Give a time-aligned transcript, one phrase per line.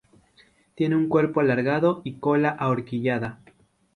[0.73, 3.39] Tiene un cuerpo alargado y cola ahorquillada.